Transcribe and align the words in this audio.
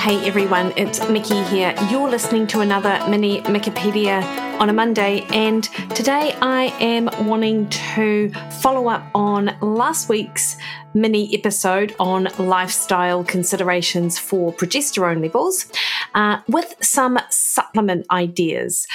Hey 0.00 0.26
everyone, 0.26 0.72
it's 0.78 1.06
Mikki 1.10 1.42
here. 1.42 1.74
You're 1.90 2.08
listening 2.08 2.46
to 2.46 2.60
another 2.60 2.98
mini 3.10 3.42
Mikkipedia 3.42 4.22
on 4.58 4.70
a 4.70 4.72
Monday, 4.72 5.26
and 5.28 5.64
today 5.94 6.34
I 6.40 6.74
am 6.80 7.10
wanting 7.28 7.68
to 7.68 8.30
follow 8.62 8.88
up 8.88 9.04
on 9.14 9.54
last 9.60 10.08
week's 10.08 10.56
mini 10.94 11.36
episode 11.36 11.94
on 12.00 12.28
lifestyle 12.38 13.24
considerations 13.24 14.18
for 14.18 14.54
progesterone 14.54 15.20
levels 15.20 15.66
uh, 16.14 16.38
with 16.48 16.74
some 16.80 17.18
supplement 17.28 18.06
ideas. 18.10 18.86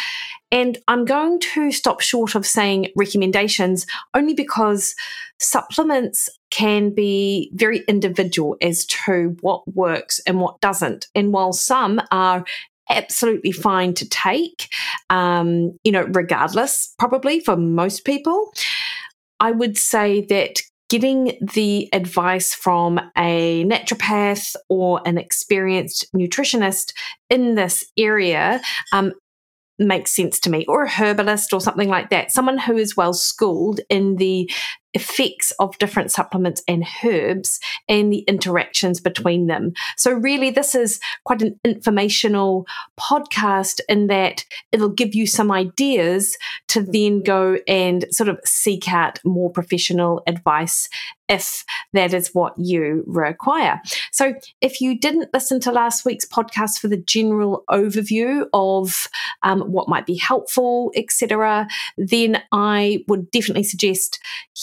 And 0.52 0.80
I'm 0.88 1.06
going 1.06 1.40
to 1.40 1.72
stop 1.72 2.02
short 2.02 2.34
of 2.34 2.48
saying 2.48 2.88
recommendations 2.96 3.86
only 4.16 4.34
because 4.34 4.96
supplements 5.38 6.30
can 6.56 6.90
be 6.90 7.52
very 7.54 7.80
individual 7.90 8.56
as 8.62 8.86
to 8.86 9.36
what 9.42 9.68
works 9.76 10.22
and 10.26 10.40
what 10.40 10.62
doesn't. 10.62 11.08
And 11.14 11.34
while 11.34 11.52
some 11.52 12.00
are 12.12 12.46
absolutely 12.90 13.52
fine 13.52 13.94
to 13.96 14.08
take, 14.08 14.70
um, 15.10 15.78
you 15.84 15.92
know, 15.92 16.04
regardless, 16.04 16.94
probably 16.98 17.42
for 17.42 17.58
most 17.58 18.06
people, 18.06 18.54
I 19.42 19.52
would 19.52 19.78
say 19.78 20.26
that 20.28 20.62
getting 20.88 21.38
the 21.42 21.90
advice 21.92 22.54
from 22.54 23.02
a 23.18 23.66
naturopath 23.66 24.56
or 24.70 25.02
an 25.06 25.18
experienced 25.18 26.06
nutritionist 26.16 26.94
in 27.30 27.56
this 27.56 27.84
area 27.98 28.62
um, 28.94 29.12
makes 29.78 30.16
sense 30.16 30.40
to 30.40 30.50
me, 30.50 30.64
or 30.68 30.84
a 30.84 30.90
herbalist 30.90 31.52
or 31.52 31.60
something 31.60 31.90
like 31.90 32.10
that. 32.12 32.32
Someone 32.32 32.58
who 32.58 32.78
is 32.78 32.96
well 32.96 33.14
schooled 33.14 33.82
in 33.90 34.16
the 34.16 34.50
effects 34.96 35.52
of 35.60 35.78
different 35.78 36.12
supplements 36.12 36.64
and 36.68 36.86
herbs 37.04 37.60
and 37.88 38.12
the 38.12 38.20
interactions 38.20 39.00
between 39.00 39.48
them. 39.48 39.74
So, 39.98 40.12
really, 40.12 40.50
this 40.50 40.74
is 40.74 41.00
quite 41.26 41.42
an 41.42 41.60
informational 41.64 42.66
podcast 43.00 43.82
in 43.88 44.08
that 44.08 44.46
it'll 44.72 44.90
give 44.90 45.14
you 45.14 45.28
some 45.28 45.52
ideas 45.52 46.38
to 46.70 46.82
then 46.82 47.22
go 47.22 47.60
and 47.68 48.06
sort 48.10 48.30
of 48.30 48.40
seek 48.46 48.92
out 48.92 49.20
more 49.24 49.52
professional 49.52 50.24
advice 50.26 50.90
if 51.28 51.66
that 51.94 52.14
is 52.14 52.30
what 52.34 52.54
you 52.58 53.04
require. 53.08 53.82
So, 54.12 54.36
if 54.62 54.80
you 54.80 54.98
didn't 54.98 55.34
listen 55.34 55.60
to 55.62 55.72
last 55.72 56.06
week's 56.06 56.26
podcast 56.26 56.80
for 56.80 56.88
the 56.88 56.98
general 56.98 57.64
overview 57.70 58.46
of 58.54 59.08
um, 59.44 59.62
what 59.62 59.90
might 59.90 60.06
be 60.06 60.16
helpful, 60.16 60.92
etc., 60.96 61.68
then 61.98 62.42
I 62.52 63.04
would 63.08 63.32
definitely 63.32 63.64
suggest 63.64 64.20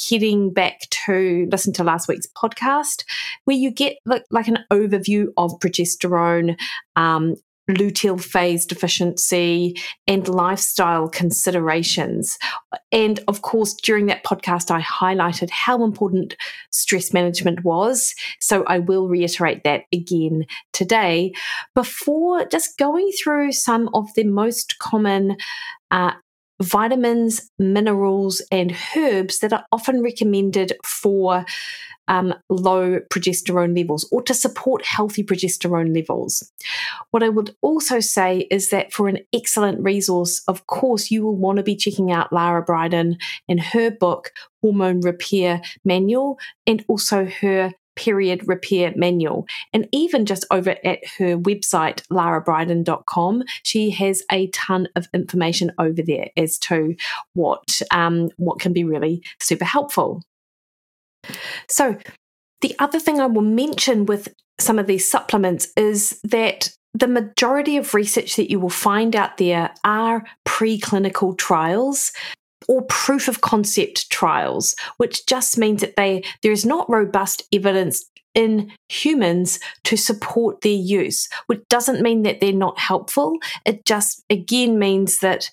heading 0.08 0.21
back 0.52 0.80
to 1.06 1.48
listen 1.50 1.72
to 1.74 1.84
last 1.84 2.08
week's 2.08 2.28
podcast, 2.36 3.04
where 3.44 3.56
you 3.56 3.70
get 3.70 3.96
like, 4.04 4.24
like 4.30 4.48
an 4.48 4.58
overview 4.70 5.26
of 5.36 5.58
progesterone, 5.58 6.56
um, 6.96 7.34
luteal 7.70 8.20
phase 8.20 8.66
deficiency 8.66 9.76
and 10.06 10.28
lifestyle 10.28 11.08
considerations. 11.08 12.36
And 12.90 13.20
of 13.28 13.42
course, 13.42 13.74
during 13.74 14.06
that 14.06 14.24
podcast, 14.24 14.70
I 14.70 14.82
highlighted 14.82 15.50
how 15.50 15.84
important 15.84 16.36
stress 16.70 17.12
management 17.12 17.64
was. 17.64 18.14
So 18.40 18.64
I 18.66 18.78
will 18.80 19.08
reiterate 19.08 19.64
that 19.64 19.84
again 19.92 20.46
today 20.72 21.32
before 21.74 22.44
just 22.46 22.78
going 22.78 23.10
through 23.22 23.52
some 23.52 23.88
of 23.94 24.08
the 24.14 24.24
most 24.24 24.78
common 24.78 25.36
uh, 25.90 26.12
vitamins, 26.62 27.50
minerals, 27.58 28.42
and 28.50 28.74
herbs 28.96 29.40
that 29.40 29.52
are 29.52 29.64
often 29.72 30.02
recommended 30.02 30.72
for 30.84 31.44
um, 32.08 32.34
low 32.48 32.98
progesterone 33.10 33.76
levels 33.76 34.08
or 34.10 34.22
to 34.22 34.34
support 34.34 34.84
healthy 34.84 35.22
progesterone 35.22 35.94
levels. 35.94 36.52
What 37.10 37.22
I 37.22 37.28
would 37.28 37.54
also 37.62 38.00
say 38.00 38.48
is 38.50 38.70
that 38.70 38.92
for 38.92 39.08
an 39.08 39.18
excellent 39.32 39.82
resource, 39.82 40.42
of 40.48 40.66
course, 40.66 41.10
you 41.10 41.22
will 41.22 41.36
want 41.36 41.58
to 41.58 41.62
be 41.62 41.76
checking 41.76 42.10
out 42.10 42.32
Lara 42.32 42.64
Briden 42.64 43.16
and 43.48 43.60
her 43.60 43.90
book, 43.90 44.32
Hormone 44.62 45.00
Repair 45.00 45.62
Manual, 45.84 46.38
and 46.66 46.84
also 46.88 47.24
her 47.24 47.72
period 47.96 48.46
repair 48.46 48.92
manual. 48.96 49.46
And 49.72 49.88
even 49.92 50.26
just 50.26 50.44
over 50.50 50.76
at 50.84 51.00
her 51.18 51.36
website, 51.36 52.06
larabriden.com, 52.08 53.44
she 53.62 53.90
has 53.90 54.22
a 54.30 54.48
ton 54.48 54.88
of 54.96 55.08
information 55.14 55.72
over 55.78 56.02
there 56.02 56.30
as 56.36 56.58
to 56.58 56.94
what, 57.34 57.80
um, 57.90 58.30
what 58.36 58.60
can 58.60 58.72
be 58.72 58.84
really 58.84 59.22
super 59.40 59.64
helpful. 59.64 60.22
So, 61.68 61.96
the 62.62 62.74
other 62.78 63.00
thing 63.00 63.20
I 63.20 63.26
will 63.26 63.42
mention 63.42 64.06
with 64.06 64.28
some 64.60 64.78
of 64.78 64.86
these 64.86 65.08
supplements 65.10 65.68
is 65.76 66.20
that 66.22 66.70
the 66.94 67.08
majority 67.08 67.76
of 67.76 67.94
research 67.94 68.36
that 68.36 68.50
you 68.50 68.60
will 68.60 68.70
find 68.70 69.16
out 69.16 69.38
there 69.38 69.72
are 69.84 70.24
preclinical 70.46 71.36
trials 71.36 72.12
or 72.68 72.82
proof 72.82 73.28
of 73.28 73.40
concept 73.40 74.10
trials, 74.10 74.74
which 74.96 75.26
just 75.26 75.58
means 75.58 75.80
that 75.80 75.96
they 75.96 76.22
there 76.42 76.52
is 76.52 76.66
not 76.66 76.88
robust 76.88 77.42
evidence 77.52 78.04
in 78.34 78.72
humans 78.88 79.60
to 79.84 79.96
support 79.96 80.62
their 80.62 80.72
use, 80.72 81.28
which 81.46 81.62
doesn't 81.68 82.02
mean 82.02 82.22
that 82.22 82.40
they're 82.40 82.52
not 82.52 82.78
helpful. 82.78 83.36
It 83.64 83.84
just 83.84 84.24
again 84.30 84.78
means 84.78 85.18
that 85.18 85.50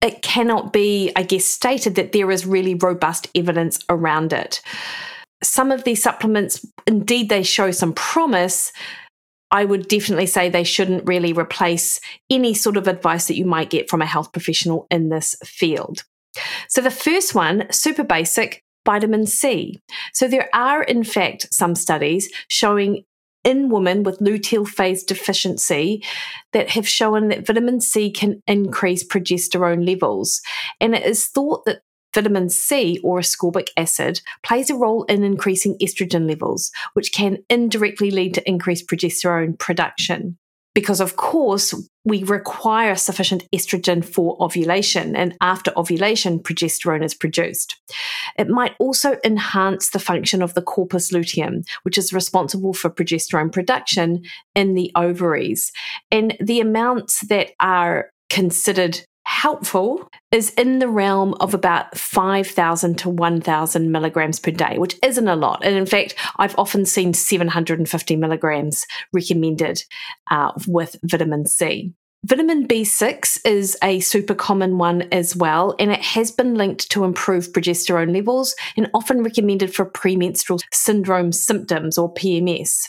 it 0.00 0.22
cannot 0.22 0.72
be, 0.72 1.12
I 1.16 1.22
guess, 1.22 1.44
stated 1.44 1.96
that 1.96 2.12
there 2.12 2.30
is 2.30 2.46
really 2.46 2.74
robust 2.74 3.28
evidence 3.34 3.80
around 3.88 4.32
it. 4.32 4.60
Some 5.42 5.72
of 5.72 5.84
these 5.84 6.02
supplements, 6.02 6.64
indeed, 6.86 7.28
they 7.28 7.42
show 7.42 7.70
some 7.70 7.92
promise. 7.92 8.72
I 9.50 9.64
would 9.64 9.88
definitely 9.88 10.26
say 10.26 10.48
they 10.48 10.64
shouldn't 10.64 11.08
really 11.08 11.32
replace 11.32 12.00
any 12.30 12.54
sort 12.54 12.76
of 12.76 12.86
advice 12.86 13.26
that 13.26 13.36
you 13.36 13.44
might 13.44 13.70
get 13.70 13.88
from 13.88 14.02
a 14.02 14.06
health 14.06 14.32
professional 14.32 14.86
in 14.90 15.08
this 15.08 15.36
field. 15.44 16.04
So 16.68 16.80
the 16.80 16.90
first 16.90 17.34
one, 17.34 17.66
super 17.70 18.04
basic, 18.04 18.62
vitamin 18.84 19.26
C. 19.26 19.80
So 20.14 20.28
there 20.28 20.48
are, 20.54 20.82
in 20.82 21.04
fact, 21.04 21.52
some 21.52 21.74
studies 21.74 22.30
showing 22.48 23.04
in 23.44 23.68
women 23.68 24.02
with 24.02 24.18
luteal 24.18 24.66
phase 24.66 25.04
deficiency 25.04 26.02
that 26.52 26.70
have 26.70 26.88
shown 26.88 27.28
that 27.28 27.46
vitamin 27.46 27.80
C 27.80 28.10
can 28.10 28.42
increase 28.46 29.06
progesterone 29.06 29.86
levels. 29.86 30.40
And 30.80 30.94
it 30.94 31.04
is 31.04 31.28
thought 31.28 31.64
that 31.66 31.82
vitamin 32.14 32.48
C 32.48 32.98
or 33.04 33.18
ascorbic 33.20 33.68
acid 33.76 34.20
plays 34.42 34.70
a 34.70 34.74
role 34.74 35.04
in 35.04 35.22
increasing 35.22 35.76
estrogen 35.82 36.28
levels, 36.28 36.70
which 36.94 37.12
can 37.12 37.38
indirectly 37.48 38.10
lead 38.10 38.34
to 38.34 38.48
increased 38.48 38.88
progesterone 38.88 39.58
production 39.58 40.38
because 40.74 41.00
of 41.00 41.16
course 41.16 41.74
we 42.04 42.22
require 42.24 42.94
sufficient 42.94 43.44
estrogen 43.54 44.04
for 44.04 44.36
ovulation 44.42 45.14
and 45.16 45.36
after 45.40 45.72
ovulation 45.76 46.38
progesterone 46.38 47.04
is 47.04 47.14
produced. 47.14 47.76
It 48.38 48.48
might 48.48 48.74
also 48.78 49.18
enhance 49.24 49.90
the 49.90 49.98
function 49.98 50.42
of 50.42 50.54
the 50.54 50.62
corpus 50.62 51.12
luteum 51.12 51.64
which 51.82 51.98
is 51.98 52.12
responsible 52.12 52.72
for 52.72 52.90
progesterone 52.90 53.52
production 53.52 54.22
in 54.54 54.74
the 54.74 54.90
ovaries. 54.94 55.72
And 56.10 56.36
the 56.40 56.60
amounts 56.60 57.26
that 57.28 57.50
are 57.60 58.10
considered 58.30 59.00
helpful 59.28 60.08
is 60.32 60.50
in 60.54 60.78
the 60.78 60.88
realm 60.88 61.34
of 61.34 61.52
about 61.52 61.96
5,000 61.96 62.96
to 62.98 63.10
1,000 63.10 63.92
milligrams 63.92 64.40
per 64.40 64.50
day, 64.50 64.78
which 64.78 64.98
isn't 65.02 65.28
a 65.28 65.36
lot. 65.36 65.62
And 65.62 65.76
in 65.76 65.84
fact, 65.84 66.14
I've 66.38 66.58
often 66.58 66.86
seen 66.86 67.12
750 67.12 68.16
milligrams 68.16 68.86
recommended 69.12 69.84
uh, 70.30 70.52
with 70.66 70.96
vitamin 71.04 71.46
C. 71.46 71.92
Vitamin 72.24 72.66
B6 72.66 73.46
is 73.46 73.76
a 73.84 74.00
super 74.00 74.34
common 74.34 74.78
one 74.78 75.02
as 75.12 75.36
well, 75.36 75.74
and 75.78 75.92
it 75.92 76.02
has 76.02 76.32
been 76.32 76.54
linked 76.54 76.90
to 76.90 77.04
improved 77.04 77.52
progesterone 77.52 78.14
levels 78.14 78.56
and 78.78 78.90
often 78.94 79.22
recommended 79.22 79.74
for 79.74 79.84
premenstrual 79.84 80.58
syndrome 80.72 81.32
symptoms 81.32 81.98
or 81.98 82.12
PMS. 82.14 82.88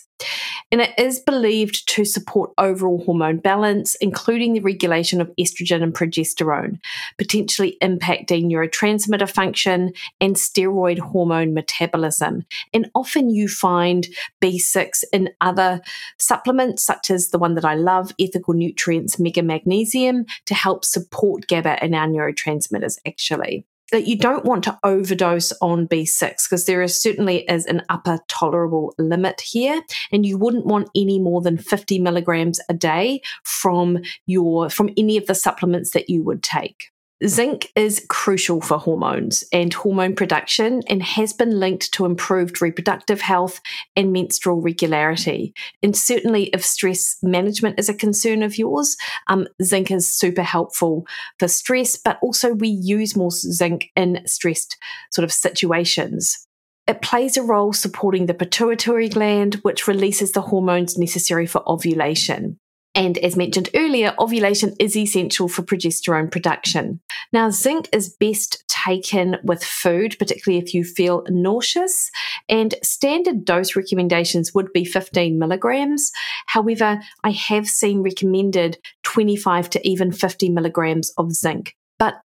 And 0.72 0.82
it 0.82 0.94
is 0.98 1.20
believed 1.20 1.88
to 1.90 2.06
support 2.06 2.52
overall 2.58 3.04
hormone 3.04 3.38
balance, 3.38 3.96
including 3.96 4.54
the 4.54 4.60
regulation 4.60 5.20
of 5.22 5.32
estrogen 5.40 5.82
and 5.82 5.94
progesterone, 5.94 6.80
potentially 7.18 7.78
impacting 7.82 8.46
neurotransmitter 8.46 9.30
function 9.30 9.94
and 10.22 10.36
steroid 10.36 11.00
hormone 11.00 11.54
metabolism. 11.54 12.46
And 12.74 12.90
often 12.94 13.30
you 13.30 13.48
find 13.48 14.08
B6 14.42 15.04
in 15.12 15.30
other 15.42 15.82
supplements, 16.18 16.84
such 16.84 17.10
as 17.10 17.30
the 17.30 17.40
one 17.40 17.56
that 17.56 17.66
I 17.66 17.76
love, 17.76 18.12
Ethical 18.20 18.54
Nutrients 18.54 19.20
Mega 19.20 19.42
Magnesium, 19.42 20.26
to 20.46 20.54
help 20.54 20.86
support 20.86 21.48
GABA 21.48 21.84
in 21.84 21.96
our 21.96 22.08
neurotransmitters, 22.08 22.98
actually 23.08 23.66
that 23.92 24.08
you 24.08 24.18
don't 24.18 24.46
want 24.46 24.64
to 24.66 24.78
overdose 24.84 25.52
on 25.62 25.88
B6 25.88 26.50
because 26.50 26.66
there 26.66 26.82
is 26.82 27.02
certainly 27.02 27.44
is 27.50 27.66
an 27.66 27.82
upper 27.90 28.20
tolerable 28.28 28.94
limit 28.98 29.42
here 29.42 29.82
and 30.12 30.26
you 30.26 30.38
wouldn't 30.38 30.66
want 30.66 30.90
any 30.96 31.20
more 31.20 31.42
than 31.42 31.58
50 31.58 32.00
milligrams 32.00 32.60
a 32.70 32.74
day 32.74 33.22
from 33.44 34.00
your 34.26 34.70
from 34.70 34.90
any 34.98 35.18
of 35.18 35.28
the 35.28 35.36
supplements 35.36 35.92
that 35.92 36.10
you 36.10 36.24
would 36.24 36.44
take. 36.44 36.92
Zinc 37.28 37.70
is 37.76 38.06
crucial 38.08 38.62
for 38.62 38.78
hormones 38.78 39.44
and 39.52 39.74
hormone 39.74 40.16
production 40.16 40.82
and 40.88 41.04
has 41.04 41.34
been 41.34 41.60
linked 41.60 41.92
to 41.94 42.06
improved 42.06 42.62
reproductive 42.62 43.20
health 43.20 43.60
and 43.98 44.14
menstrual 44.14 44.62
regularity. 44.62 45.54
And 45.84 45.98
certainly, 45.98 46.46
if 46.54 46.64
stress 46.64 47.18
management 47.22 47.78
is 47.78 47.90
a 47.90 47.94
concern 47.94 48.42
of 48.42 48.58
yours, 48.58 48.96
um, 49.28 49.48
zinc 49.62 49.92
is 49.92 50.16
super 50.16 50.44
helpful 50.44 51.06
for 51.40 51.50
stress, 51.50 51.98
but 51.98 52.20
also 52.22 52.54
we 52.54 52.70
use 52.70 53.18
more 53.18 53.32
zinc 53.32 53.90
in 53.98 54.22
stressed 54.26 54.78
sort 55.12 55.26
of 55.26 55.34
situations. 55.34 56.48
It 56.88 57.02
plays 57.02 57.36
a 57.36 57.44
role 57.44 57.74
supporting 57.74 58.28
the 58.28 58.34
pituitary 58.34 59.10
gland, 59.10 59.56
which 59.56 59.90
releases 59.90 60.32
the 60.32 60.42
hormones 60.42 60.98
necessary 60.98 61.46
for 61.46 61.68
ovulation. 61.70 62.60
And 62.96 63.18
as 63.20 63.36
mentioned 63.36 63.70
earlier, 63.76 64.16
ovulation 64.20 64.76
is 64.80 64.98
essential 64.98 65.48
for 65.48 65.62
progesterone 65.62 66.32
production. 66.32 67.00
Now, 67.32 67.50
zinc 67.50 67.88
is 67.94 68.10
best 68.10 68.64
taken 68.68 69.38
with 69.44 69.64
food, 69.64 70.16
particularly 70.18 70.64
if 70.64 70.74
you 70.74 70.84
feel 70.84 71.24
nauseous, 71.30 72.10
and 72.48 72.76
standard 72.84 73.46
dose 73.46 73.76
recommendations 73.76 74.54
would 74.54 74.74
be 74.74 74.86
15 74.86 75.38
milligrams. 75.38 76.12
However, 76.48 77.00
I 77.24 77.32
have 77.32 77.68
seen 77.68 78.02
recommended 78.02 78.80
25 79.04 79.70
to 79.72 79.88
even 79.88 80.12
50 80.12 80.50
milligrams 80.50 81.12
of 81.18 81.32
zinc. 81.32 81.76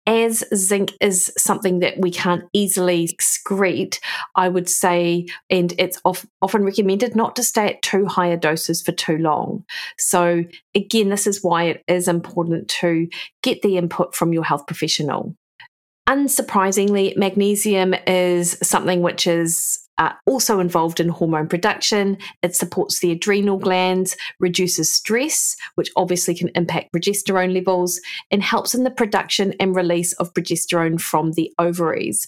As 0.08 0.42
zinc 0.56 0.94
is 1.02 1.34
something 1.38 1.80
that 1.80 1.96
we 2.00 2.12
can't 2.12 2.46
easily 2.54 3.10
excrete, 3.10 4.00
I 4.36 4.48
would 4.48 4.70
say, 4.70 5.28
and 5.50 5.74
it's 5.78 6.02
often 6.06 6.64
recommended 6.64 7.14
not 7.14 7.36
to 7.36 7.44
stay 7.44 7.68
at 7.68 7.82
too 7.82 8.06
higher 8.06 8.38
doses 8.38 8.82
for 8.82 8.94
too 8.94 9.18
long. 9.18 9.66
So, 9.98 10.46
again, 10.74 11.10
this 11.10 11.28
is 11.28 11.44
why 11.44 11.64
it 11.66 11.84
is 11.90 12.08
important 12.08 12.70
to 12.80 13.10
get 13.44 13.62
the 13.62 13.76
input 13.76 14.16
from 14.16 14.32
your 14.32 14.46
health 14.46 14.66
professional. 14.66 15.36
Unsurprisingly, 16.08 17.18
magnesium 17.18 17.94
is 18.08 18.58
something 18.64 19.02
which 19.02 19.28
is 19.28 19.87
uh, 19.98 20.14
also 20.26 20.60
involved 20.60 21.00
in 21.00 21.10
hormone 21.10 21.48
production. 21.48 22.18
It 22.44 22.56
supports 22.56 23.00
the 23.00 23.12
adrenal 23.12 23.58
glands, 23.58 24.16
reduces 24.40 24.92
stress, 24.92 25.56
which 25.76 25.92
obviously 25.96 26.36
can 26.36 26.50
impact 26.56 26.94
progesterone 26.94 27.54
levels, 27.54 28.00
and 28.32 28.44
helps 28.44 28.76
in 28.76 28.84
the 28.84 28.92
production 28.92 29.54
and 29.60 29.76
release 29.76 30.14
of 30.14 30.34
progesterone 30.34 31.00
from 31.00 31.34
the 31.34 31.52
ovaries. 31.60 32.28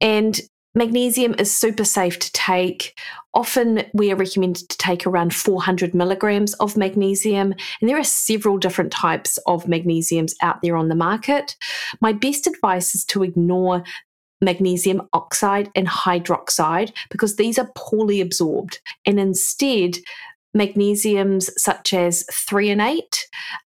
And 0.00 0.40
Magnesium 0.76 1.36
is 1.38 1.54
super 1.54 1.84
safe 1.84 2.18
to 2.18 2.32
take. 2.32 2.98
Often 3.32 3.84
we 3.94 4.10
are 4.10 4.16
recommended 4.16 4.68
to 4.68 4.76
take 4.76 5.06
around 5.06 5.32
400 5.32 5.94
milligrams 5.94 6.54
of 6.54 6.76
magnesium, 6.76 7.54
and 7.80 7.88
there 7.88 7.98
are 7.98 8.04
several 8.04 8.58
different 8.58 8.90
types 8.90 9.38
of 9.46 9.66
magnesiums 9.66 10.32
out 10.42 10.62
there 10.62 10.76
on 10.76 10.88
the 10.88 10.96
market. 10.96 11.54
My 12.00 12.12
best 12.12 12.48
advice 12.48 12.94
is 12.96 13.04
to 13.06 13.22
ignore 13.22 13.84
magnesium 14.44 15.02
oxide 15.12 15.70
and 15.74 15.88
hydroxide 15.88 16.92
because 17.10 17.36
these 17.36 17.58
are 17.58 17.70
poorly 17.74 18.20
absorbed. 18.20 18.80
And 19.06 19.18
instead, 19.18 19.98
magnesiums 20.56 21.50
such 21.56 21.92
as 21.92 22.24
threonate, 22.30 23.18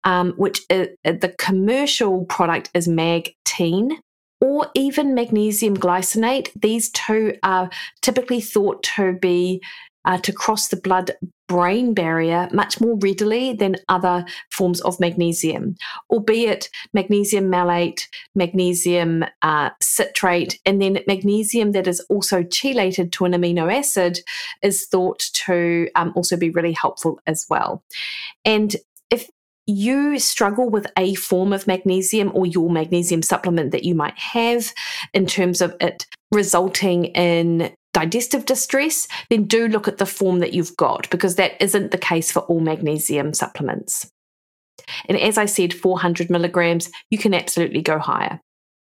um, 0.04 0.34
which 0.34 0.62
is, 0.70 0.90
uh, 1.06 1.14
the 1.14 1.34
commercial 1.40 2.26
product 2.26 2.70
is 2.74 2.88
Magtein, 2.88 3.98
or 4.42 4.68
even 4.76 5.16
magnesium 5.16 5.76
glycinate. 5.76 6.50
These 6.56 6.92
two 6.92 7.38
are 7.42 7.70
typically 8.02 8.42
thought 8.42 8.84
to 8.96 9.14
be 9.14 9.62
uh, 10.06 10.20
to 10.20 10.32
cross 10.32 10.68
the 10.68 10.78
blood 10.78 11.12
brain 11.48 11.94
barrier 11.94 12.50
much 12.52 12.82
more 12.82 12.98
readily 12.98 13.54
than 13.54 13.76
other 13.90 14.26
forms 14.52 14.82
of 14.82 15.00
magnesium, 15.00 15.76
albeit 16.10 16.70
magnesium 16.94 17.50
malate, 17.50 18.08
magnesium 18.34 19.24
uh, 19.42 19.70
citrate, 19.82 20.60
and 20.66 20.82
then 20.82 21.00
magnesium 21.08 21.72
that 21.74 21.88
is 21.88 22.00
also 22.10 22.42
chelated 22.44 23.12
to 23.12 23.26
an 23.26 23.34
amino 23.34 23.74
acid 23.74 24.20
is 24.62 24.86
thought 24.88 25.20
to 25.34 25.88
um, 25.96 26.12
also 26.16 26.36
be 26.38 26.50
really 26.50 26.74
helpful 26.74 27.20
as 27.28 27.46
well. 27.50 27.84
And 28.44 28.76
if 29.10 29.30
you 29.68 30.20
struggle 30.20 30.70
with 30.70 30.88
a 30.98 31.16
form 31.16 31.52
of 31.52 31.68
magnesium 31.68 32.32
or 32.34 32.46
your 32.46 32.70
magnesium 32.70 33.22
supplement 33.22 33.72
that 33.72 33.84
you 33.84 33.96
might 33.96 34.18
have 34.18 34.72
in 35.14 35.26
terms 35.26 35.62
of 35.62 35.76
it 35.82 36.06
resulting 36.32 37.06
in 37.06 37.74
digestive 37.96 38.46
distress, 38.46 39.08
then 39.30 39.46
do 39.46 39.70
look 39.70 39.88
at 39.88 40.00
the 40.00 40.06
form 40.06 40.40
that 40.40 40.54
you've 40.54 40.76
got 40.76 41.10
because 41.10 41.36
that 41.36 41.54
isn't 41.62 41.92
the 41.92 41.98
case 41.98 42.30
for 42.30 42.42
all 42.42 42.60
magnesium 42.60 43.34
supplements. 43.34 44.12
And 45.08 45.18
as 45.18 45.38
I 45.38 45.46
said, 45.46 45.74
400 45.74 46.30
milligrams, 46.30 46.92
you 47.10 47.18
can 47.18 47.34
absolutely 47.34 47.82
go 47.82 47.98
higher. 47.98 48.42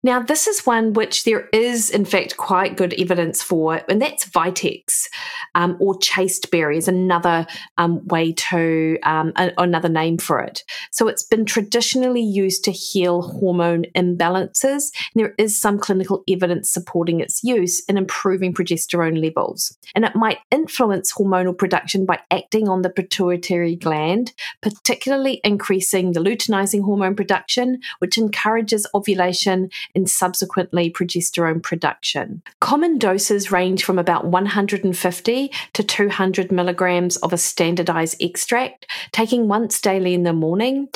Now, 0.07 0.21
this 0.21 0.47
is 0.47 0.65
one 0.65 0.93
which 0.93 1.25
there 1.25 1.49
is, 1.53 1.91
in 1.91 2.05
fact, 2.05 2.37
quite 2.37 2.77
good 2.77 2.95
evidence 2.95 3.43
for, 3.43 3.83
and 3.89 4.01
that's 4.01 4.25
Vitex 4.25 5.09
um, 5.57 5.77
or 5.81 5.99
chasteberry 5.99 6.79
is 6.79 6.87
another 6.87 7.45
um, 7.77 8.07
way 8.07 8.33
to, 8.35 8.99
um, 9.03 9.33
a, 9.35 9.51
another 9.59 9.89
name 9.89 10.19
for 10.19 10.39
it. 10.39 10.63
So 10.93 11.09
it's 11.09 11.25
been 11.25 11.45
traditionally 11.45 12.23
used 12.23 12.63
to 12.67 12.71
heal 12.71 13.21
hormone 13.23 13.87
imbalances. 13.97 14.93
And 15.13 15.25
there 15.25 15.35
is 15.39 15.61
some 15.61 15.77
clinical 15.77 16.23
evidence 16.29 16.71
supporting 16.71 17.19
its 17.19 17.43
use 17.43 17.83
in 17.89 17.97
improving 17.97 18.55
progesterone 18.55 19.21
levels. 19.21 19.77
And 19.97 20.05
it 20.05 20.15
might 20.15 20.39
influence 20.53 21.13
hormonal 21.13 21.59
production 21.59 22.07
by 22.07 22.21
acting 22.31 22.69
on 22.69 22.83
the 22.83 22.91
pituitary 22.91 23.75
gland, 23.75 24.35
particularly 24.63 25.41
increasing 25.43 26.13
the 26.13 26.21
luteinizing 26.21 26.85
hormone 26.85 27.17
production, 27.17 27.81
which 27.99 28.17
encourages 28.17 28.87
ovulation 28.95 29.69
and 29.97 30.09
subsequently 30.09 30.91
progesterone 30.91 31.63
production. 31.63 32.43
Common 32.61 32.99
doses 32.99 33.51
range 33.51 33.83
from 33.83 33.99
about 33.99 34.27
150 34.27 35.53
to 35.73 35.83
200 35.83 36.53
milligrams 36.53 37.17
of 37.17 37.33
a 37.33 37.39
standardized 37.39 38.17
extract, 38.21 38.87
taking 39.11 39.49
once 39.49 39.81
daily 39.81 40.15
in 40.15 40.23
the 40.23 40.33
morning. 40.33 40.89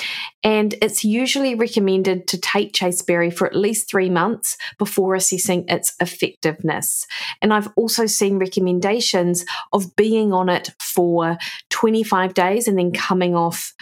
And 0.44 0.74
it's 0.82 1.02
usually 1.02 1.54
recommended 1.54 2.28
to 2.28 2.38
take 2.38 2.74
chasteberry 2.74 3.30
for 3.30 3.46
at 3.46 3.56
least 3.56 3.90
three 3.90 4.10
months 4.10 4.56
before 4.78 5.14
assessing 5.14 5.64
its 5.68 5.94
effectiveness. 6.00 7.06
And 7.42 7.52
I've 7.52 7.68
also 7.76 8.06
seen 8.06 8.38
recommendations 8.38 9.44
of 9.72 9.96
being 9.96 10.32
on 10.32 10.48
it 10.48 10.70
for 10.78 11.38
25 11.70 12.34
days 12.34 12.68
and 12.68 12.78
then 12.78 12.92
coming 12.92 13.34
off 13.34 13.74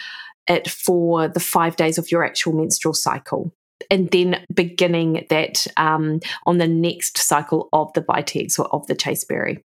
it 0.47 0.69
for 0.69 1.27
the 1.27 1.39
five 1.39 1.75
days 1.75 1.97
of 1.97 2.09
your 2.11 2.23
actual 2.23 2.53
menstrual 2.53 2.93
cycle 2.93 3.53
and 3.89 4.09
then 4.11 4.45
beginning 4.53 5.25
that 5.29 5.65
um, 5.77 6.19
on 6.45 6.57
the 6.57 6.67
next 6.67 7.17
cycle 7.17 7.69
of 7.73 7.91
the 7.93 8.01
Vitex 8.01 8.59
or 8.59 8.67
of 8.67 8.87
the 8.87 8.95
chasteberry. 8.95 9.63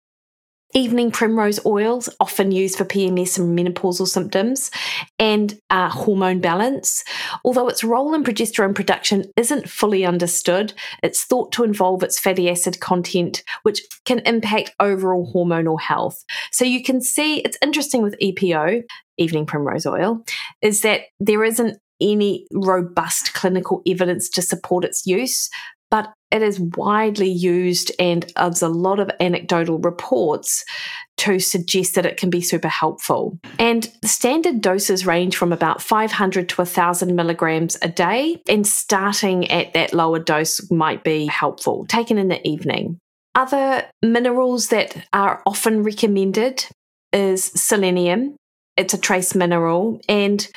Evening 0.73 1.11
primrose 1.11 1.65
oils, 1.65 2.09
often 2.19 2.51
used 2.51 2.77
for 2.77 2.83
PMS 2.83 3.39
and 3.39 3.57
menopausal 3.57 4.05
symptoms, 4.05 4.69
and 5.17 5.57
uh, 5.69 5.87
hormone 5.87 6.41
balance. 6.41 7.05
Although 7.45 7.69
its 7.69 7.85
role 7.85 8.13
in 8.13 8.23
progesterone 8.23 8.75
production 8.75 9.23
isn't 9.37 9.69
fully 9.69 10.05
understood, 10.05 10.73
it's 11.01 11.23
thought 11.23 11.53
to 11.53 11.63
involve 11.63 12.03
its 12.03 12.19
fatty 12.19 12.49
acid 12.49 12.81
content, 12.81 13.43
which 13.63 13.81
can 14.03 14.19
impact 14.19 14.75
overall 14.81 15.31
hormonal 15.33 15.79
health. 15.79 16.21
So 16.51 16.65
you 16.65 16.83
can 16.83 16.99
see 16.99 17.39
it's 17.39 17.57
interesting 17.61 18.01
with 18.01 18.19
EPO, 18.21 18.83
evening 19.17 19.45
primrose 19.45 19.85
oil, 19.85 20.25
is 20.61 20.81
that 20.81 21.03
there 21.21 21.45
isn't 21.45 21.77
any 22.01 22.47
robust 22.53 23.33
clinical 23.33 23.81
evidence 23.87 24.29
to 24.29 24.41
support 24.41 24.85
its 24.85 25.05
use, 25.05 25.49
but 25.89 26.11
it 26.31 26.41
is 26.41 26.59
widely 26.59 27.29
used 27.29 27.91
and 27.97 28.31
there's 28.35 28.61
a 28.61 28.67
lot 28.67 28.99
of 28.99 29.09
anecdotal 29.21 29.79
reports 29.79 30.65
to 31.15 31.39
suggest 31.39 31.95
that 31.95 32.05
it 32.05 32.17
can 32.17 32.29
be 32.29 32.41
super 32.41 32.67
helpful. 32.67 33.39
And 33.57 33.89
standard 34.03 34.61
doses 34.61 35.05
range 35.05 35.35
from 35.37 35.53
about 35.53 35.81
500 35.81 36.49
to 36.49 36.55
1,000 36.57 37.15
milligrams 37.15 37.77
a 37.81 37.87
day, 37.87 38.41
and 38.47 38.67
starting 38.67 39.49
at 39.49 39.73
that 39.73 39.93
lower 39.93 40.19
dose 40.19 40.69
might 40.69 41.03
be 41.03 41.25
helpful, 41.25 41.85
taken 41.87 42.17
in 42.17 42.27
the 42.27 42.45
evening. 42.47 42.99
Other 43.33 43.85
minerals 44.01 44.67
that 44.67 45.07
are 45.13 45.41
often 45.45 45.83
recommended 45.83 46.65
is 47.13 47.45
selenium. 47.45 48.35
It's 48.75 48.93
a 48.93 48.97
trace 48.97 49.33
mineral, 49.33 50.01
and 50.07 50.47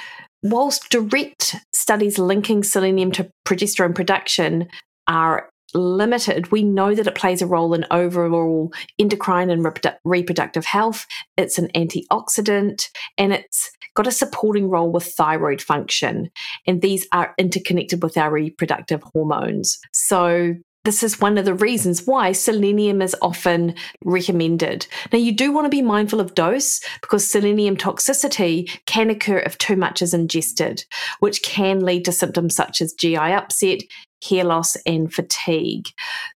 whilst 0.42 0.90
direct 0.90 1.56
studies 1.74 2.18
linking 2.18 2.62
selenium 2.62 3.12
to 3.12 3.30
progesterone 3.46 3.94
production 3.94 4.68
are 5.06 5.50
limited, 5.74 6.50
we 6.50 6.62
know 6.62 6.94
that 6.94 7.06
it 7.06 7.14
plays 7.14 7.42
a 7.42 7.46
role 7.46 7.74
in 7.74 7.86
overall 7.90 8.72
endocrine 8.98 9.50
and 9.50 9.64
reprodu- 9.64 9.96
reproductive 10.04 10.64
health. 10.64 11.06
It's 11.36 11.58
an 11.58 11.68
antioxidant 11.74 12.88
and 13.16 13.32
it's 13.32 13.70
got 13.94 14.06
a 14.06 14.12
supporting 14.12 14.68
role 14.68 14.90
with 14.90 15.04
thyroid 15.04 15.62
function. 15.62 16.30
And 16.66 16.82
these 16.82 17.06
are 17.12 17.34
interconnected 17.38 18.02
with 18.02 18.16
our 18.16 18.32
reproductive 18.32 19.02
hormones. 19.14 19.78
So 19.92 20.54
this 20.84 21.02
is 21.02 21.20
one 21.20 21.36
of 21.36 21.44
the 21.44 21.54
reasons 21.54 22.06
why 22.06 22.32
selenium 22.32 23.02
is 23.02 23.16
often 23.20 23.74
recommended. 24.04 24.86
Now, 25.12 25.18
you 25.18 25.32
do 25.32 25.52
want 25.52 25.66
to 25.66 25.70
be 25.70 25.82
mindful 25.82 26.20
of 26.20 26.34
dose 26.34 26.80
because 27.02 27.26
selenium 27.26 27.76
toxicity 27.76 28.70
can 28.86 29.10
occur 29.10 29.38
if 29.38 29.58
too 29.58 29.76
much 29.76 30.00
is 30.00 30.14
ingested, 30.14 30.84
which 31.20 31.42
can 31.42 31.84
lead 31.84 32.04
to 32.06 32.12
symptoms 32.12 32.56
such 32.56 32.80
as 32.80 32.94
GI 32.94 33.16
upset, 33.16 33.80
hair 34.26 34.44
loss, 34.44 34.76
and 34.86 35.12
fatigue. 35.12 35.86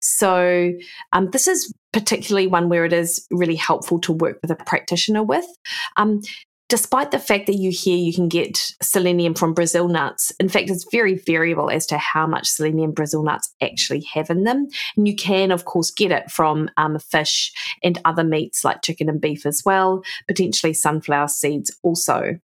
So, 0.01 0.73
um, 1.13 1.31
this 1.31 1.49
is 1.49 1.73
particularly 1.93 2.47
one 2.47 2.69
where 2.69 2.85
it 2.85 2.93
is 2.93 3.27
really 3.31 3.57
helpful 3.57 3.99
to 4.01 4.13
work 4.13 4.39
with 4.43 4.51
a 4.51 4.57
practitioner 4.57 5.23
with. 5.23 5.47
Um, 5.97 6.21
despite 6.69 7.11
the 7.11 7.19
fact 7.19 7.47
that 7.47 7.57
you 7.57 7.71
hear 7.71 7.97
you 7.97 8.13
can 8.13 8.29
get 8.29 8.73
selenium 8.83 9.35
from 9.35 9.55
Brazil 9.55 9.89
nuts, 9.89 10.33
in 10.41 10.49
fact, 10.49 10.71
it's 10.71 10.87
very 10.91 11.15
variable 11.15 11.71
as 11.71 11.87
to 11.87 11.99
how 11.99 12.27
much 12.27 12.49
selenium 12.49 12.93
Brazil 12.93 13.23
nuts 13.23 13.55
actually 13.63 14.07
have 14.13 14.31
in 14.31 14.45
them. 14.45 14.67
And 14.97 15.07
you 15.07 15.15
can, 15.15 15.51
of 15.51 15.65
course, 15.65 15.91
get 15.91 16.11
it 16.11 16.31
from 16.31 16.71
um, 16.77 16.99
fish 16.99 17.53
and 17.83 18.01
other 18.05 18.25
meats 18.25 18.65
like 18.65 18.83
chicken 18.83 19.09
and 19.09 19.21
beef 19.21 19.45
as 19.47 19.63
well, 19.65 20.03
potentially 20.27 20.73
sunflower 20.73 21.29
seeds 21.29 21.71
also. 21.83 22.39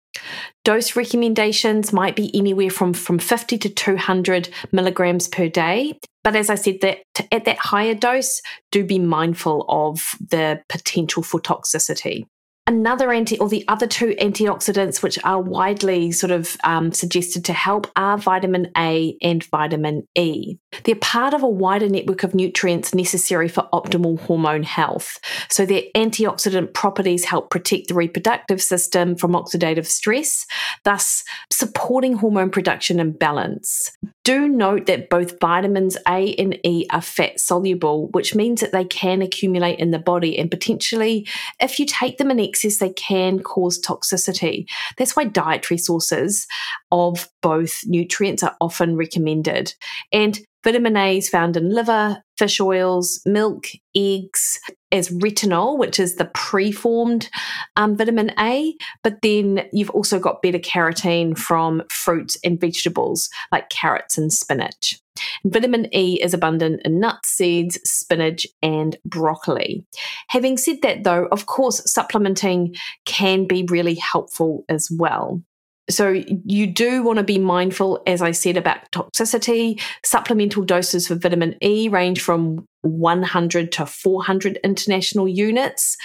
Dose 0.65 0.97
recommendations 0.97 1.93
might 1.93 2.17
be 2.17 2.35
anywhere 2.37 2.71
from, 2.71 2.93
from 2.93 3.19
50 3.19 3.59
to 3.59 3.69
200 3.69 4.51
milligrams 4.73 5.29
per 5.29 5.49
day. 5.49 5.99
But 6.23 6.37
as 6.37 6.51
I 6.51 6.57
said, 6.57 6.81
that 6.83 6.99
at 7.33 7.47
that 7.47 7.59
higher 7.59 7.95
dose, 7.95 8.43
do 8.71 8.85
be 8.85 8.99
mindful 8.99 9.65
of 9.69 10.15
the 10.21 10.61
potential 10.69 11.23
for 11.23 11.41
toxicity 11.41 12.27
another 12.71 13.11
anti 13.11 13.37
or 13.41 13.49
the 13.49 13.65
other 13.67 13.87
two 13.87 14.15
antioxidants 14.21 15.03
which 15.03 15.19
are 15.25 15.43
widely 15.43 16.13
sort 16.13 16.31
of 16.31 16.57
um, 16.63 16.93
suggested 16.93 17.45
to 17.45 17.53
help 17.53 17.91
are 17.97 18.17
vitamin 18.17 18.71
A 18.79 19.17
and 19.21 19.43
vitamin 19.45 20.07
E. 20.17 20.57
They're 20.85 20.95
part 20.95 21.35
of 21.35 21.43
a 21.43 21.49
wider 21.49 21.89
network 21.89 22.23
of 22.23 22.33
nutrients 22.33 22.95
necessary 22.95 23.49
for 23.49 23.69
optimal 23.73 24.21
hormone 24.21 24.63
health. 24.63 25.19
So 25.49 25.67
their 25.67 25.83
antioxidant 25.97 26.73
properties 26.73 27.25
help 27.25 27.51
protect 27.51 27.89
the 27.89 27.95
reproductive 27.95 28.63
system 28.63 29.17
from 29.17 29.33
oxidative 29.33 29.87
stress, 29.87 30.47
thus 30.85 31.25
supporting 31.51 32.15
hormone 32.15 32.51
production 32.51 33.01
and 33.01 33.19
balance. 33.19 33.91
Do 34.23 34.49
note 34.49 34.87
that 34.87 35.11
both 35.11 35.41
vitamins 35.41 35.97
A 36.07 36.37
and 36.37 36.57
E 36.65 36.87
are 36.93 37.01
fat 37.01 37.41
soluble, 37.41 38.09
which 38.13 38.37
means 38.37 38.61
that 38.61 38.71
they 38.71 38.85
can 38.85 39.23
accumulate 39.23 39.81
in 39.81 39.91
the 39.91 39.99
body 39.99 40.39
and 40.39 40.49
potentially, 40.49 41.27
if 41.59 41.81
you 41.81 41.87
take 41.87 42.19
them 42.19 42.31
in 42.31 42.39
excess, 42.39 42.60
they 42.79 42.91
can 42.91 43.41
cause 43.41 43.81
toxicity. 43.81 44.67
That's 44.97 45.17
why 45.17 45.25
dietary 45.25 45.79
sources 45.79 46.47
of 46.91 47.29
both 47.43 47.81
nutrients 47.87 48.43
are 48.43 48.57
often 48.61 48.97
recommended. 48.97 49.75
And 50.13 50.39
Vitamin 50.63 50.97
A 50.97 51.19
is 51.19 51.29
found 51.29 51.57
in 51.57 51.71
liver, 51.71 52.23
fish 52.37 52.61
oils, 52.61 53.21
milk, 53.25 53.67
eggs, 53.97 54.59
as 54.93 55.09
retinol, 55.09 55.79
which 55.79 55.99
is 55.99 56.17
the 56.17 56.27
preformed 56.27 57.31
um, 57.77 57.97
vitamin 57.97 58.33
A. 58.39 58.75
But 59.03 59.23
then 59.23 59.69
you've 59.73 59.91
also 59.91 60.19
got 60.19 60.43
beta 60.43 60.59
carotene 60.59 61.37
from 61.37 61.83
fruits 61.91 62.37
and 62.45 62.61
vegetables 62.61 63.31
like 63.53 63.71
carrots 63.71 64.19
and 64.19 64.33
spinach. 64.33 65.01
Vitamin 65.45 65.95
E 65.95 66.19
is 66.23 66.35
abundant 66.35 66.83
in 66.85 67.01
nuts, 67.01 67.29
seeds, 67.31 67.79
spinach, 67.85 68.47
and 68.63 68.97
broccoli. 69.05 69.85
Having 70.29 70.59
said 70.59 70.83
that, 70.83 71.05
though, 71.05 71.29
of 71.31 71.47
course, 71.47 71.91
supplementing 71.91 72.75
can 73.05 73.47
be 73.47 73.67
really 73.69 73.97
helpful 73.97 74.65
as 74.69 74.89
well. 74.91 75.43
So 75.91 76.23
you 76.45 76.67
do 76.67 77.03
want 77.03 77.19
to 77.19 77.25
be 77.25 77.39
mindful, 77.39 78.03
as 78.07 78.23
I 78.23 78.31
said, 78.31 78.57
about 78.57 78.91
toxicity. 78.93 79.81
Supplemental 80.05 80.65
doses 80.65 81.09
for 81.09 81.17
vitamin 81.17 81.57
E 81.63 81.89
range 81.89 82.21
from 82.21 82.67
100 82.83 83.73
to 83.73 83.87
400 83.87 84.59
international 84.65 85.29
units 85.29 85.97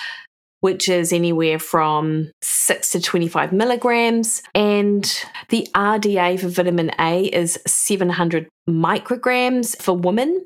which 0.62 0.90
is 0.90 1.14
anywhere 1.14 1.60
from 1.60 2.32
6 2.42 2.90
to 2.92 3.02
25 3.02 3.54
milligrams. 3.54 4.42
And 4.54 5.04
the 5.50 5.68
RDA 5.76 6.40
for 6.40 6.48
vitamin 6.48 6.92
A 7.00 7.26
is 7.26 7.60
700 7.68 8.48
micrograms 8.70 9.80
for 9.82 9.96
women. 9.96 10.46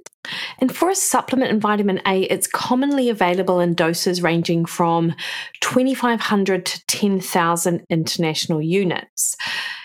And 0.59 0.75
for 0.75 0.89
a 0.89 0.95
supplement 0.95 1.51
in 1.51 1.59
vitamin 1.59 2.01
A, 2.05 2.23
it's 2.23 2.47
commonly 2.47 3.09
available 3.09 3.59
in 3.59 3.73
doses 3.73 4.21
ranging 4.21 4.65
from 4.65 5.15
2,500 5.61 6.65
to 6.65 6.85
10,000 6.87 7.85
international 7.89 8.61
units. 8.61 9.37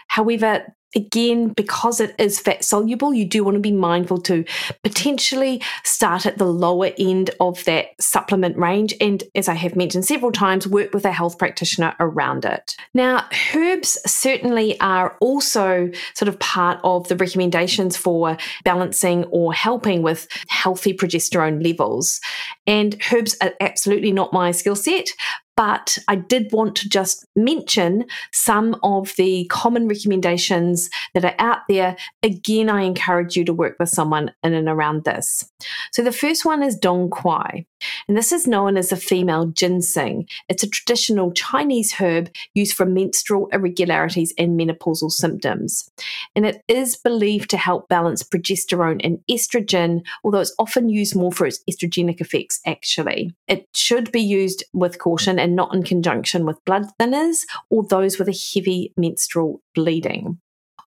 However, 0.09 0.75
again, 0.95 1.49
because 1.49 2.01
it 2.01 2.15
is 2.19 2.41
fat 2.41 2.65
soluble, 2.65 3.15
you 3.15 3.25
do 3.25 3.45
want 3.45 3.57
to 3.57 3.61
be 3.61 3.73
mindful 3.73 4.19
to 4.23 4.45
potentially 4.83 5.63
start 5.85 6.27
at 6.27 6.39
the 6.39 6.47
lower 6.47 6.91
end 6.99 7.31
of 7.41 7.65
that 7.65 7.87
supplement 8.01 8.57
range. 8.57 8.95
And 9.01 9.23
as 9.35 9.49
I 9.49 9.55
have 9.55 9.77
mentioned 9.77 10.05
several 10.05 10.33
times, 10.33 10.67
work 10.67 10.95
with 10.95 11.05
a 11.05 11.13
health 11.13 11.39
practitioner 11.39 11.95
around 12.01 12.45
it. 12.45 12.77
Now, 12.93 13.27
herbs 13.55 13.99
certainly 14.07 14.79
are 14.81 15.17
also 15.21 15.91
sort 16.15 16.29
of 16.29 16.39
part 16.39 16.81
of 16.85 17.09
the 17.09 17.17
recommendations 17.17 17.97
for 17.97 18.37
balancing 18.65 19.25
or 19.25 19.53
helping 19.53 20.03
with 20.03 20.29
healthy 20.49 20.95
progesterone 20.95 21.65
levels. 21.65 22.21
And 22.67 23.01
herbs 23.13 23.37
are 23.41 23.53
absolutely 23.61 24.13
not 24.13 24.33
my 24.33 24.51
skill 24.51 24.77
set, 24.77 25.09
but 25.57 25.99
I 26.09 26.17
did 26.17 26.53
want 26.53 26.77
to 26.77 26.89
just 26.89 27.27
mention 27.37 28.07
some 28.33 28.77
of 28.83 29.15
the 29.17 29.47
common 29.51 29.89
recommendations 29.89 30.91
that 31.15 31.25
are 31.25 31.35
out 31.39 31.61
there. 31.69 31.97
Again, 32.23 32.69
I 32.69 32.83
encourage 32.83 33.37
you 33.37 33.45
to 33.45 33.53
work 33.53 33.77
with 33.79 33.89
someone 33.89 34.33
in 34.43 34.55
and 34.55 34.69
around 34.69 35.05
this. 35.05 35.49
So 35.93 36.03
the 36.03 36.13
first 36.13 36.45
one 36.45 36.63
is 36.63 36.77
Dong 36.77 37.11
Quai, 37.11 37.67
and 38.09 38.17
this 38.17 38.33
is 38.33 38.47
known 38.47 38.77
as 38.77 38.93
a 38.93 38.97
female 38.97 39.47
ginseng. 39.47 40.27
It's 40.49 40.63
a 40.63 40.69
traditional 40.69 41.33
Chinese 41.33 41.95
herb 41.95 42.31
used 42.55 42.75
for 42.75 42.87
menstrual 42.87 43.49
irregularities 43.53 44.33
and 44.39 44.59
menopausal 44.59 45.11
symptoms. 45.11 45.89
And 46.35 46.47
it 46.47 46.63
is 46.69 46.97
believed 46.97 47.51
to 47.51 47.57
help 47.57 47.89
balance 47.89 48.23
progesterone 48.23 49.01
and 49.05 49.19
estrogen, 49.31 50.03
although 50.25 50.41
it's 50.41 50.55
often 50.59 50.89
used 50.89 51.17
more 51.17 51.33
for 51.33 51.47
its 51.47 51.63
estrogenic 51.71 52.21
effects, 52.21 52.61
actually. 52.67 53.35
It 53.49 53.67
should 53.75 54.11
be 54.13 54.23
used 54.23 54.65
with 54.73 54.99
caution 54.99 55.39
and 55.45 55.55
not 55.55 55.75
in 55.75 55.83
conjunction 55.83 56.47
with 56.47 56.65
blood 56.65 56.87
thinners 56.99 57.43
or 57.69 57.85
those 57.85 58.19
with 58.19 58.29
a 58.29 58.51
heavy 58.55 58.95
menstrual 58.97 59.61
bleeding. 59.75 60.39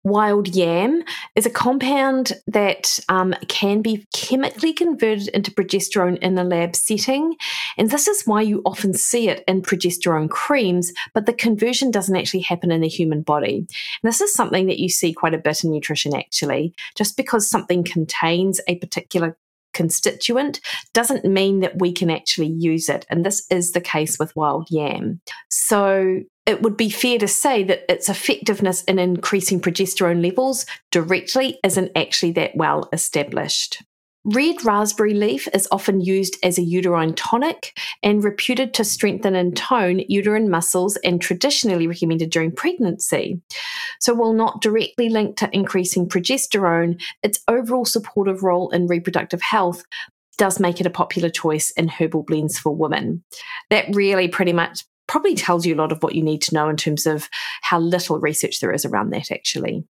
Wild 0.03 0.55
yam 0.55 1.03
is 1.35 1.45
a 1.45 1.49
compound 1.51 2.33
that 2.47 2.97
um, 3.07 3.35
can 3.49 3.83
be 3.83 4.07
chemically 4.15 4.73
converted 4.73 5.27
into 5.29 5.51
progesterone 5.51 6.17
in 6.19 6.37
a 6.39 6.43
lab 6.43 6.75
setting. 6.75 7.35
And 7.77 7.91
this 7.91 8.07
is 8.07 8.23
why 8.25 8.41
you 8.41 8.63
often 8.65 8.93
see 8.93 9.29
it 9.29 9.43
in 9.47 9.61
progesterone 9.61 10.29
creams, 10.29 10.91
but 11.13 11.25
the 11.27 11.33
conversion 11.33 11.91
doesn't 11.91 12.15
actually 12.15 12.41
happen 12.41 12.71
in 12.71 12.81
the 12.81 12.87
human 12.87 13.21
body. 13.21 13.57
And 13.57 13.67
this 14.03 14.21
is 14.21 14.33
something 14.33 14.65
that 14.67 14.79
you 14.79 14.89
see 14.89 15.13
quite 15.13 15.33
a 15.35 15.39
bit 15.39 15.63
in 15.63 15.71
nutrition, 15.71 16.15
actually. 16.15 16.73
Just 16.95 17.15
because 17.15 17.47
something 17.47 17.83
contains 17.83 18.59
a 18.67 18.75
particular 18.75 19.37
constituent 19.77 20.59
doesn't 20.93 21.23
mean 21.23 21.61
that 21.61 21.79
we 21.79 21.93
can 21.93 22.09
actually 22.09 22.47
use 22.47 22.89
it. 22.89 23.05
And 23.09 23.25
this 23.25 23.45
is 23.49 23.71
the 23.71 23.79
case 23.79 24.19
with 24.19 24.35
wild 24.35 24.67
yam. 24.69 25.21
So 25.49 26.23
it 26.45 26.61
would 26.63 26.75
be 26.75 26.89
fair 26.89 27.19
to 27.19 27.27
say 27.27 27.63
that 27.63 27.85
its 27.89 28.09
effectiveness 28.09 28.83
in 28.85 28.99
increasing 28.99 29.61
progesterone 29.61 30.23
levels 30.23 30.65
directly 30.91 31.59
isn't 31.63 31.91
actually 31.95 32.31
that 32.33 32.55
well 32.55 32.89
established. 32.91 33.83
Red 34.33 34.65
raspberry 34.65 35.13
leaf 35.13 35.47
is 35.53 35.69
often 35.71 36.01
used 36.01 36.35
as 36.43 36.57
a 36.57 36.61
uterine 36.61 37.13
tonic 37.13 37.79
and 38.03 38.21
reputed 38.21 38.73
to 38.73 38.83
strengthen 38.83 39.35
and 39.35 39.55
tone 39.55 40.01
uterine 40.09 40.49
muscles 40.49 40.97
and 40.97 41.21
traditionally 41.21 41.87
recommended 41.87 42.29
during 42.29 42.51
pregnancy. 42.51 43.41
So, 44.01 44.13
while 44.13 44.33
not 44.33 44.61
directly 44.61 45.07
linked 45.07 45.39
to 45.39 45.49
increasing 45.53 46.09
progesterone, 46.09 47.01
its 47.23 47.39
overall 47.47 47.85
supportive 47.85 48.43
role 48.43 48.69
in 48.71 48.87
reproductive 48.87 49.41
health 49.41 49.85
does 50.37 50.59
make 50.59 50.81
it 50.81 50.85
a 50.85 50.91
popular 50.91 51.29
choice 51.29 51.71
in 51.71 51.87
herbal 51.87 52.23
blends 52.23 52.59
for 52.59 52.75
women. 52.75 53.23
That 53.69 53.95
really 53.95 54.27
pretty 54.27 54.51
much 54.51 54.83
probably 55.07 55.35
tells 55.35 55.65
you 55.65 55.73
a 55.73 55.77
lot 55.77 55.93
of 55.93 56.03
what 56.03 56.15
you 56.15 56.21
need 56.21 56.41
to 56.41 56.53
know 56.53 56.67
in 56.67 56.75
terms 56.75 57.05
of 57.05 57.29
how 57.61 57.79
little 57.79 58.19
research 58.19 58.59
there 58.59 58.73
is 58.73 58.83
around 58.83 59.11
that, 59.11 59.31
actually. 59.31 59.85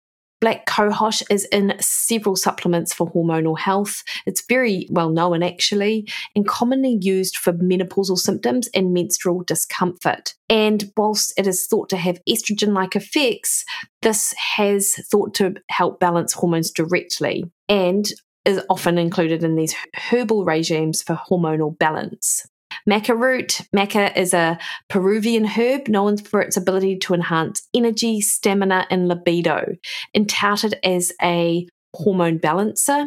Black 0.44 0.66
cohosh 0.66 1.22
is 1.30 1.46
in 1.46 1.74
several 1.80 2.36
supplements 2.36 2.92
for 2.92 3.10
hormonal 3.10 3.58
health. 3.58 4.02
It's 4.26 4.44
very 4.46 4.86
well 4.90 5.08
known, 5.08 5.42
actually, 5.42 6.06
and 6.36 6.46
commonly 6.46 6.98
used 7.00 7.38
for 7.38 7.54
menopausal 7.54 8.18
symptoms 8.18 8.68
and 8.74 8.92
menstrual 8.92 9.44
discomfort. 9.44 10.34
And 10.50 10.92
whilst 10.98 11.32
it 11.38 11.46
is 11.46 11.66
thought 11.66 11.88
to 11.88 11.96
have 11.96 12.20
estrogen 12.28 12.74
like 12.74 12.94
effects, 12.94 13.64
this 14.02 14.34
has 14.56 14.92
thought 15.10 15.32
to 15.36 15.54
help 15.70 15.98
balance 15.98 16.34
hormones 16.34 16.70
directly 16.70 17.50
and 17.70 18.06
is 18.44 18.60
often 18.68 18.98
included 18.98 19.42
in 19.42 19.56
these 19.56 19.74
herbal 19.94 20.44
regimes 20.44 21.02
for 21.02 21.14
hormonal 21.14 21.78
balance. 21.78 22.46
Maca 22.88 23.18
root. 23.18 23.62
Maca 23.74 24.14
is 24.16 24.34
a 24.34 24.58
Peruvian 24.88 25.46
herb 25.46 25.88
known 25.88 26.18
for 26.18 26.40
its 26.40 26.56
ability 26.56 26.98
to 26.98 27.14
enhance 27.14 27.66
energy, 27.72 28.20
stamina, 28.20 28.86
and 28.90 29.08
libido, 29.08 29.76
and 30.14 30.28
touted 30.28 30.78
as 30.84 31.12
a 31.22 31.66
hormone 31.94 32.38
balancer. 32.38 33.06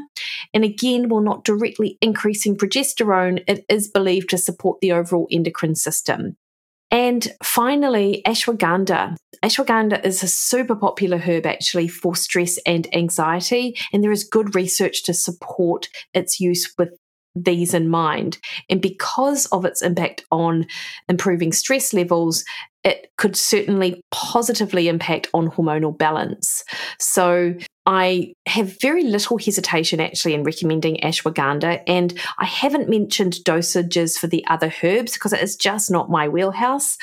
And 0.54 0.64
again, 0.64 1.10
while 1.10 1.22
not 1.22 1.44
directly 1.44 1.98
increasing 2.02 2.58
progesterone, 2.58 3.44
it 3.48 3.66
is 3.70 3.90
believed 3.90 4.30
to 4.30 4.38
support 4.38 4.80
the 4.82 4.94
overall 4.94 5.28
endocrine 5.30 5.76
system. 5.76 6.38
And 6.90 7.28
finally, 7.44 8.22
ashwagandha. 8.26 9.18
Ashwagandha 9.44 10.04
is 10.06 10.24
a 10.24 10.28
super 10.28 10.76
popular 10.76 11.18
herb 11.18 11.46
actually 11.46 11.90
for 11.90 12.16
stress 12.16 12.58
and 12.66 12.88
anxiety, 12.96 13.78
and 13.92 14.04
there 14.04 14.12
is 14.12 14.24
good 14.24 14.56
research 14.56 15.04
to 15.04 15.14
support 15.14 15.90
its 16.14 16.40
use 16.40 16.74
with 16.78 16.98
these 17.44 17.74
in 17.74 17.88
mind. 17.90 18.38
And 18.70 18.82
because 18.82 19.46
of 19.48 19.66
its 19.66 19.82
impact 19.82 20.26
on 20.32 20.68
improving 21.10 21.52
stress 21.52 21.94
levels, 21.94 22.44
it 22.88 23.12
could 23.18 23.36
certainly 23.36 24.02
positively 24.12 24.88
impact 24.88 25.28
on 25.34 25.52
hormonal 25.52 25.96
balance. 25.96 26.64
So, 27.00 27.54
I 27.88 28.34
have 28.48 28.80
very 28.82 29.04
little 29.04 29.38
hesitation 29.38 30.02
actually 30.02 30.34
in 30.34 30.44
recommending 30.44 30.98
ashwagandha, 30.98 31.84
and 31.88 32.14
I 32.38 32.44
haven't 32.44 32.90
mentioned 32.90 33.36
dosages 33.46 34.18
for 34.18 34.28
the 34.28 34.46
other 34.48 34.74
herbs 34.84 35.14
because 35.14 35.32
it 35.32 35.42
is 35.42 35.56
just 35.56 35.90
not 35.90 36.10
my 36.10 36.28
wheelhouse. 36.28 36.98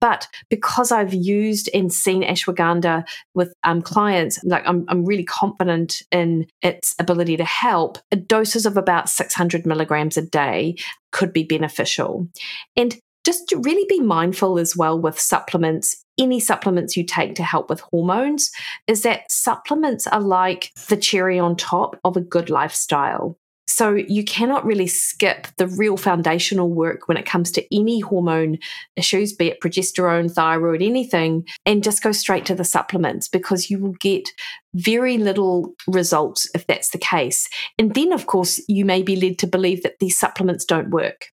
But 0.00 0.28
because 0.48 0.92
I've 0.92 1.12
used 1.12 1.68
and 1.74 1.92
seen 1.92 2.22
ashwagandha 2.22 3.04
with 3.34 3.52
um, 3.64 3.82
clients, 3.82 4.38
like 4.44 4.62
I'm, 4.64 4.84
I'm 4.86 5.04
really 5.04 5.24
confident 5.24 6.02
in 6.12 6.46
its 6.62 6.94
ability 7.00 7.36
to 7.38 7.44
help. 7.44 7.98
Doses 8.26 8.64
of 8.64 8.76
about 8.76 9.08
600 9.08 9.66
milligrams 9.66 10.16
a 10.16 10.22
day 10.22 10.76
could 11.10 11.32
be 11.32 11.42
beneficial. 11.42 12.28
And 12.76 12.96
just 13.28 13.46
to 13.46 13.58
really 13.58 13.84
be 13.90 14.00
mindful 14.00 14.58
as 14.58 14.74
well 14.74 14.98
with 14.98 15.20
supplements 15.20 16.02
any 16.18 16.40
supplements 16.40 16.96
you 16.96 17.04
take 17.04 17.34
to 17.34 17.42
help 17.42 17.68
with 17.68 17.80
hormones 17.80 18.50
is 18.86 19.02
that 19.02 19.30
supplements 19.30 20.06
are 20.06 20.22
like 20.22 20.72
the 20.88 20.96
cherry 20.96 21.38
on 21.38 21.54
top 21.54 22.00
of 22.04 22.16
a 22.16 22.22
good 22.22 22.48
lifestyle. 22.48 23.38
So 23.78 23.94
you 23.94 24.24
cannot 24.24 24.64
really 24.64 24.88
skip 24.88 25.46
the 25.56 25.68
real 25.68 25.96
foundational 25.96 26.68
work 26.68 27.06
when 27.06 27.16
it 27.16 27.26
comes 27.26 27.52
to 27.52 27.64
any 27.72 28.00
hormone 28.00 28.58
issues, 28.96 29.32
be 29.32 29.46
it 29.46 29.60
progesterone, 29.60 30.34
thyroid, 30.34 30.82
anything, 30.82 31.46
and 31.64 31.84
just 31.84 32.02
go 32.02 32.10
straight 32.10 32.44
to 32.46 32.56
the 32.56 32.64
supplements 32.64 33.28
because 33.28 33.70
you 33.70 33.78
will 33.78 33.94
get 34.00 34.30
very 34.74 35.16
little 35.16 35.76
results 35.86 36.50
if 36.56 36.66
that's 36.66 36.90
the 36.90 36.98
case. 36.98 37.48
And 37.78 37.94
then, 37.94 38.12
of 38.12 38.26
course, 38.26 38.60
you 38.66 38.84
may 38.84 39.00
be 39.00 39.14
led 39.14 39.38
to 39.38 39.46
believe 39.46 39.84
that 39.84 40.00
these 40.00 40.18
supplements 40.18 40.64
don't 40.64 40.90
work 40.90 41.26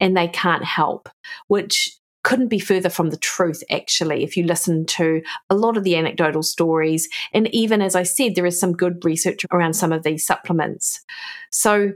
and 0.00 0.16
they 0.16 0.28
can't 0.28 0.64
help, 0.64 1.10
which 1.48 1.99
couldn't 2.22 2.48
be 2.48 2.58
further 2.58 2.90
from 2.90 3.10
the 3.10 3.16
truth, 3.16 3.62
actually, 3.70 4.24
if 4.24 4.36
you 4.36 4.44
listen 4.44 4.86
to 4.86 5.22
a 5.48 5.54
lot 5.54 5.76
of 5.76 5.84
the 5.84 5.96
anecdotal 5.96 6.42
stories. 6.42 7.08
And 7.32 7.48
even 7.54 7.80
as 7.80 7.94
I 7.94 8.02
said, 8.02 8.34
there 8.34 8.46
is 8.46 8.60
some 8.60 8.72
good 8.72 9.04
research 9.04 9.46
around 9.52 9.74
some 9.74 9.92
of 9.92 10.02
these 10.02 10.26
supplements. 10.26 11.00
So 11.50 11.92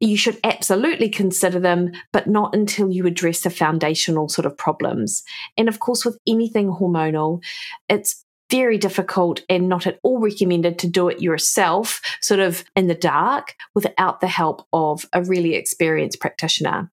you 0.00 0.16
should 0.16 0.38
absolutely 0.44 1.08
consider 1.08 1.60
them, 1.60 1.92
but 2.12 2.26
not 2.26 2.54
until 2.54 2.90
you 2.90 3.06
address 3.06 3.42
the 3.42 3.50
foundational 3.50 4.28
sort 4.28 4.46
of 4.46 4.56
problems. 4.56 5.22
And 5.56 5.68
of 5.68 5.80
course, 5.80 6.04
with 6.04 6.18
anything 6.26 6.68
hormonal, 6.68 7.42
it's 7.88 8.23
very 8.54 8.78
difficult 8.78 9.40
and 9.48 9.68
not 9.68 9.84
at 9.84 9.98
all 10.04 10.20
recommended 10.20 10.78
to 10.78 10.88
do 10.88 11.08
it 11.08 11.20
yourself, 11.20 12.00
sort 12.20 12.38
of 12.38 12.62
in 12.76 12.86
the 12.86 12.94
dark, 12.94 13.56
without 13.74 14.20
the 14.20 14.28
help 14.28 14.64
of 14.72 15.04
a 15.12 15.24
really 15.24 15.56
experienced 15.56 16.20
practitioner. 16.20 16.88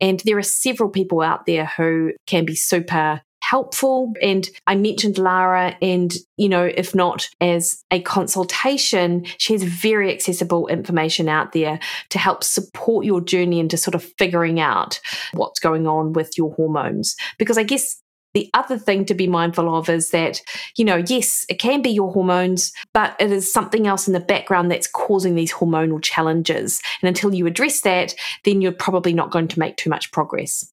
And 0.00 0.18
there 0.24 0.38
are 0.38 0.42
several 0.42 0.90
people 0.90 1.20
out 1.20 1.46
there 1.46 1.66
who 1.76 2.14
can 2.26 2.44
be 2.44 2.56
super 2.56 3.22
helpful. 3.44 4.12
And 4.22 4.48
I 4.66 4.74
mentioned 4.74 5.18
Lara, 5.18 5.76
and 5.80 6.12
you 6.36 6.48
know, 6.48 6.64
if 6.64 6.94
not 6.94 7.28
as 7.40 7.84
a 7.92 8.00
consultation, 8.00 9.24
she 9.38 9.52
has 9.52 9.62
very 9.62 10.12
accessible 10.12 10.66
information 10.66 11.28
out 11.28 11.52
there 11.52 11.78
to 12.08 12.18
help 12.18 12.42
support 12.42 13.04
your 13.04 13.20
journey 13.20 13.60
into 13.60 13.76
sort 13.76 13.94
of 13.94 14.02
figuring 14.18 14.58
out 14.58 14.98
what's 15.34 15.60
going 15.60 15.86
on 15.86 16.14
with 16.14 16.36
your 16.36 16.54
hormones. 16.54 17.14
Because 17.38 17.58
I 17.58 17.62
guess 17.62 18.00
the 18.34 18.50
other 18.52 18.76
thing 18.76 19.04
to 19.06 19.14
be 19.14 19.26
mindful 19.26 19.74
of 19.74 19.88
is 19.88 20.10
that, 20.10 20.40
you 20.76 20.84
know, 20.84 21.02
yes, 21.06 21.46
it 21.48 21.58
can 21.58 21.82
be 21.82 21.90
your 21.90 22.12
hormones, 22.12 22.72
but 22.92 23.16
it 23.20 23.30
is 23.30 23.52
something 23.52 23.86
else 23.86 24.06
in 24.06 24.12
the 24.12 24.20
background 24.20 24.70
that's 24.70 24.88
causing 24.88 25.34
these 25.34 25.52
hormonal 25.52 26.02
challenges. 26.02 26.80
And 27.00 27.08
until 27.08 27.32
you 27.32 27.46
address 27.46 27.80
that, 27.82 28.14
then 28.44 28.60
you're 28.60 28.72
probably 28.72 29.12
not 29.12 29.30
going 29.30 29.48
to 29.48 29.58
make 29.58 29.76
too 29.76 29.90
much 29.90 30.10
progress. 30.10 30.70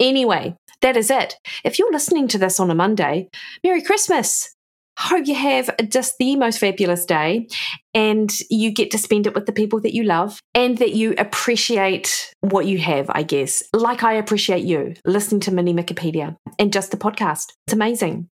Anyway, 0.00 0.56
that 0.82 0.96
is 0.96 1.10
it. 1.10 1.36
If 1.64 1.78
you're 1.78 1.92
listening 1.92 2.26
to 2.28 2.38
this 2.38 2.58
on 2.58 2.70
a 2.70 2.74
Monday, 2.74 3.28
Merry 3.62 3.82
Christmas! 3.82 4.54
Hope 5.00 5.26
you 5.26 5.34
have 5.34 5.70
just 5.88 6.18
the 6.18 6.36
most 6.36 6.58
fabulous 6.58 7.06
day 7.06 7.48
and 7.94 8.30
you 8.50 8.70
get 8.70 8.90
to 8.90 8.98
spend 8.98 9.26
it 9.26 9.34
with 9.34 9.46
the 9.46 9.52
people 9.52 9.80
that 9.80 9.94
you 9.94 10.02
love 10.02 10.38
and 10.54 10.76
that 10.76 10.92
you 10.92 11.14
appreciate 11.16 12.34
what 12.40 12.66
you 12.66 12.76
have, 12.76 13.06
I 13.08 13.22
guess. 13.22 13.62
Like 13.72 14.04
I 14.04 14.12
appreciate 14.12 14.62
you 14.62 14.94
listening 15.06 15.40
to 15.40 15.52
Mini 15.52 15.72
Mikkipedia 15.72 16.36
and 16.58 16.70
just 16.70 16.90
the 16.90 16.98
podcast. 16.98 17.46
It's 17.66 17.72
amazing. 17.72 18.28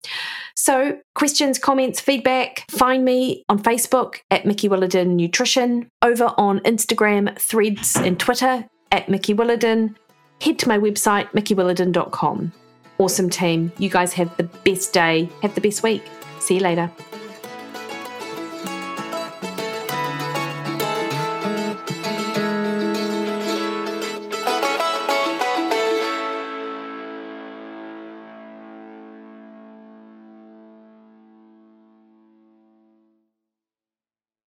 So, 0.58 0.99
questions, 1.15 1.58
comments, 1.58 2.01
feedback, 2.01 2.65
find 2.69 3.06
me 3.06 3.45
on 3.47 3.63
Facebook 3.63 4.15
at 4.30 4.45
Mikki 4.45 4.67
Williden 4.67 5.15
Nutrition, 5.15 5.88
over 6.01 6.34
on 6.38 6.60
Instagram, 6.60 7.39
Threads, 7.39 7.95
and 7.95 8.19
Twitter 8.19 8.65
at 8.91 9.08
Mikki 9.08 9.34
Williden. 9.34 9.95
Head 10.41 10.60
to 10.60 10.67
my 10.67 10.77
website, 10.77 11.30
mikkiwilliden.com. 11.32 12.51
Awesome 12.97 13.30
team. 13.30 13.71
You 13.77 13.89
guys 13.89 14.12
have 14.13 14.36
the 14.36 14.43
best 14.43 14.91
day. 14.91 15.30
Have 15.41 15.56
the 15.56 15.62
best 15.62 15.82
week. 15.82 16.03
See 16.47 16.53
you 16.53 16.62
later. 16.62 16.89